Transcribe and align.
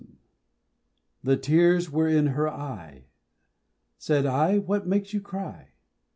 ]THE 1.23 1.37
tears 1.37 1.91
were 1.91 2.07
in 2.07 2.25
her 2.33 2.49
eye, 2.49 3.05
Said 3.99 4.25
I 4.25 4.57
"what 4.57 4.87
makes 4.87 5.13
you 5.13 5.21
cry?" 5.21 5.73